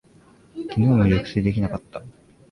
[0.71, 2.01] きのうも熟睡できなかった。